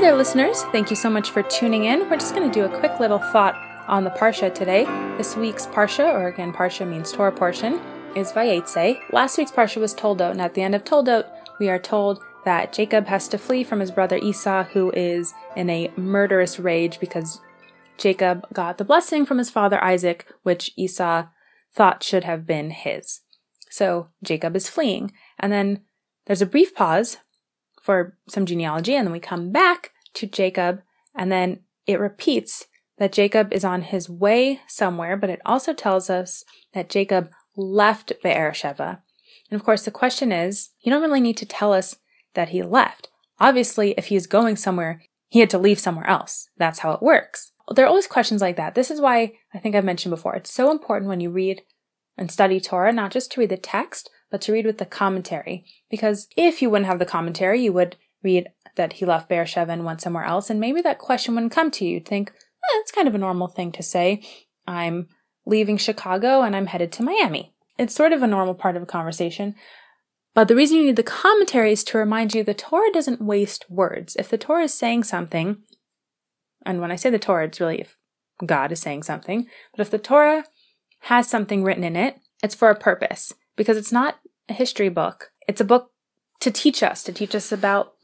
[0.00, 0.62] there, listeners.
[0.72, 2.10] Thank you so much for tuning in.
[2.10, 3.54] We're just going to do a quick little thought
[3.88, 4.84] on the Parsha today.
[5.16, 7.80] This week's Parsha, or again, Parsha means Torah portion,
[8.14, 9.00] is Vayetze.
[9.10, 11.26] Last week's Parsha was Toldot, and at the end of Toldot,
[11.58, 15.70] we are told that Jacob has to flee from his brother Esau, who is in
[15.70, 17.40] a murderous rage because
[17.96, 21.28] Jacob got the blessing from his father Isaac, which Esau
[21.74, 23.22] thought should have been his.
[23.70, 25.12] So Jacob is fleeing.
[25.38, 25.84] And then
[26.26, 27.16] there's a brief pause
[27.80, 30.82] for some genealogy, and then we come back to Jacob,
[31.14, 32.66] and then it repeats
[32.98, 38.12] that Jacob is on his way somewhere, but it also tells us that Jacob left
[38.22, 39.02] Beersheba.
[39.50, 41.96] And of course, the question is, you don't really need to tell us
[42.34, 43.08] that he left.
[43.38, 46.48] Obviously, if he's going somewhere, he had to leave somewhere else.
[46.56, 47.52] That's how it works.
[47.74, 48.74] There are always questions like that.
[48.74, 50.34] This is why I think I've mentioned before.
[50.34, 51.62] It's so important when you read
[52.16, 55.64] and study Torah, not just to read the text, but to read with the commentary.
[55.90, 59.84] Because if you wouldn't have the commentary, you would read that he left Beersheba and
[59.84, 61.94] went somewhere else, and maybe that question wouldn't come to you.
[61.94, 64.22] You'd think, eh, kind of a normal thing to say.
[64.66, 65.08] I'm
[65.44, 67.54] leaving Chicago and I'm headed to Miami.
[67.78, 69.54] It's sort of a normal part of a conversation.
[70.34, 73.64] But the reason you need the commentary is to remind you the Torah doesn't waste
[73.70, 74.16] words.
[74.16, 75.58] If the Torah is saying something,
[76.64, 77.96] and when I say the Torah, it's really if
[78.44, 80.44] God is saying something, but if the Torah
[81.00, 85.30] has something written in it, it's for a purpose because it's not a history book.
[85.48, 85.92] It's a book
[86.40, 87.94] to teach us, to teach us about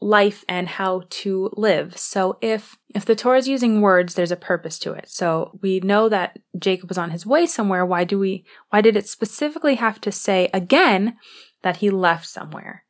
[0.00, 1.96] life and how to live.
[1.96, 5.08] So if if the Torah is using words, there's a purpose to it.
[5.08, 7.84] So we know that Jacob was on his way somewhere.
[7.84, 11.16] Why do we why did it specifically have to say again
[11.62, 12.84] that he left somewhere?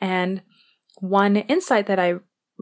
[0.00, 0.42] And
[0.98, 2.14] one insight that I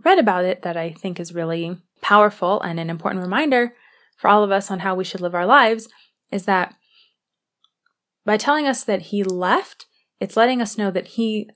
[0.04, 3.74] read about it that I think is really powerful and an important reminder
[4.16, 5.88] for all of us on how we should live our lives
[6.32, 6.74] is that
[8.24, 9.86] by telling us that he left,
[10.20, 11.48] it's letting us know that he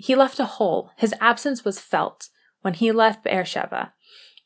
[0.00, 0.90] he left a hole.
[0.96, 2.28] His absence was felt
[2.62, 3.92] when he left Beersheba.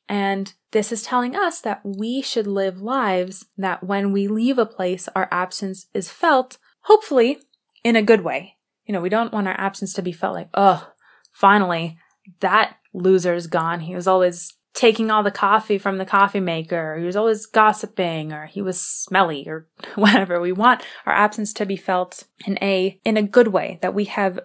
[0.09, 4.67] And this is telling us that we should live lives that when we leave a
[4.67, 7.39] place, our absence is felt, hopefully
[7.83, 8.55] in a good way.
[8.85, 10.91] You know, we don't want our absence to be felt like, oh,
[11.33, 11.99] finally,
[12.41, 13.81] that loser's gone.
[13.81, 18.33] He was always taking all the coffee from the coffee maker, he was always gossiping,
[18.33, 20.41] or he was smelly, or whatever.
[20.41, 24.05] We want our absence to be felt in a in a good way, that we
[24.07, 24.41] have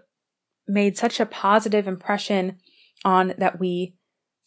[0.70, 2.58] made such a positive impression
[3.04, 3.96] on that we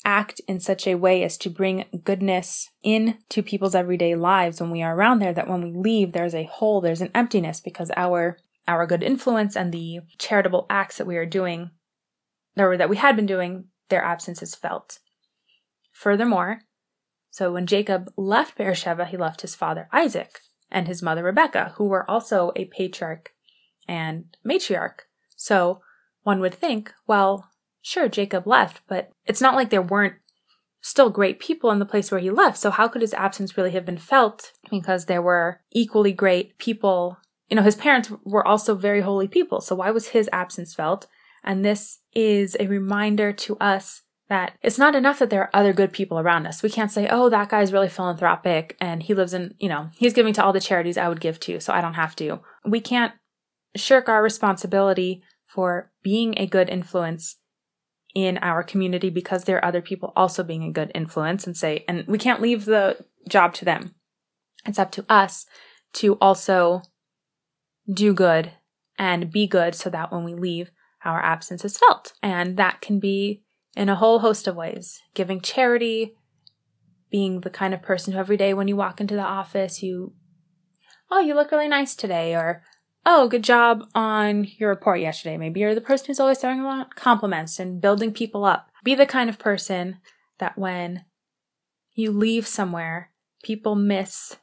[0.05, 4.83] act in such a way as to bring goodness into people's everyday lives when we
[4.83, 8.37] are around there that when we leave there's a hole there's an emptiness because our
[8.67, 11.71] our good influence and the charitable acts that we are doing
[12.57, 14.99] or that we had been doing their absence is felt.
[15.93, 16.63] Furthermore
[17.31, 20.41] so when jacob left beersheba he left his father isaac
[20.71, 23.33] and his mother rebekah who were also a patriarch
[23.89, 25.01] and matriarch.
[25.37, 25.81] So
[26.23, 27.51] one would think, well,
[27.81, 30.15] sure, Jacob left, but it's not like there weren't
[30.81, 32.59] still great people in the place where he left.
[32.59, 34.53] So how could his absence really have been felt?
[34.71, 37.19] Because there were equally great people.
[37.49, 39.61] You know, his parents were also very holy people.
[39.61, 41.07] So why was his absence felt?
[41.45, 45.73] And this is a reminder to us that it's not enough that there are other
[45.73, 46.63] good people around us.
[46.63, 50.15] We can't say, oh, that guy's really philanthropic and he lives in, you know, he's
[50.15, 52.41] giving to all the charities I would give to, so I don't have to.
[52.65, 53.13] We can't
[53.77, 55.23] shirk our responsibility
[55.53, 57.37] for being a good influence
[58.15, 61.85] in our community because there are other people also being a good influence and say,
[61.87, 62.97] and we can't leave the
[63.29, 63.95] job to them.
[64.67, 65.47] It's up to us
[65.95, 66.83] to also
[67.93, 68.53] do good
[68.99, 70.71] and be good so that when we leave,
[71.05, 72.13] our absence is felt.
[72.23, 73.43] And that can be
[73.77, 76.13] in a whole host of ways giving charity,
[77.11, 80.15] being the kind of person who every day when you walk into the office, you,
[81.11, 82.63] oh, you look really nice today, or
[83.05, 85.37] oh, good job on your report yesterday.
[85.37, 88.69] Maybe you're the person who's always throwing around compliments and building people up.
[88.85, 89.99] Be the kind of person
[90.39, 91.05] that when
[91.95, 93.11] you leave somewhere,
[93.43, 94.37] people miss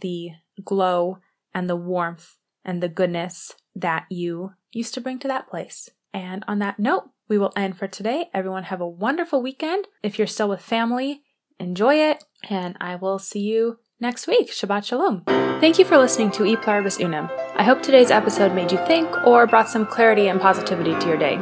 [0.00, 0.30] the
[0.64, 1.18] glow
[1.54, 5.88] and the warmth and the goodness that you used to bring to that place.
[6.12, 8.28] And on that note, we will end for today.
[8.34, 9.86] Everyone have a wonderful weekend.
[10.02, 11.22] If you're still with family,
[11.58, 14.50] enjoy it, and I will see you next week.
[14.50, 15.22] Shabbat Shalom.
[15.60, 17.28] Thank you for listening to E Pluribus Unum.
[17.54, 21.18] I hope today's episode made you think or brought some clarity and positivity to your
[21.18, 21.38] day.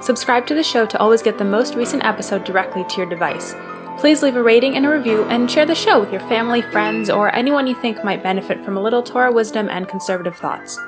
[0.00, 3.54] Subscribe to the show to always get the most recent episode directly to your device.
[3.98, 7.08] Please leave a rating and a review and share the show with your family, friends,
[7.08, 10.78] or anyone you think might benefit from a little Torah wisdom and conservative thoughts.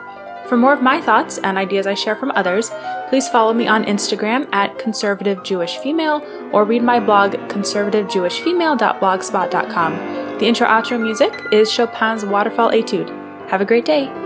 [0.48, 2.70] For more of my thoughts and ideas I share from others,
[3.08, 6.22] please follow me on Instagram at conservative Jewish female
[6.52, 10.23] or read my blog conservativejewishfemale.blogspot.com.
[10.38, 13.08] The intro outro music is Chopin's Waterfall Etude.
[13.48, 14.23] Have a great day.